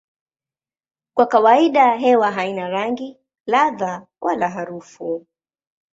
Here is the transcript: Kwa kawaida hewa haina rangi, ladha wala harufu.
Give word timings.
Kwa 1.13 1.25
kawaida 1.27 1.95
hewa 1.97 2.31
haina 2.31 2.69
rangi, 2.69 3.17
ladha 3.45 4.07
wala 4.21 4.49
harufu. 4.49 5.27